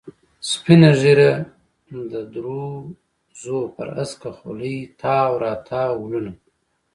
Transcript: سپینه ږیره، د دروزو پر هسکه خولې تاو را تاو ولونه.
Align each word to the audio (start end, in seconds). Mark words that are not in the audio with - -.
سپینه 0.49 0.91
ږیره، 1.01 1.31
د 2.11 2.13
دروزو 2.33 3.59
پر 3.75 3.87
هسکه 3.97 4.29
خولې 4.37 4.75
تاو 5.01 5.31
را 5.43 5.53
تاو 5.67 5.93
ولونه. 6.01 6.33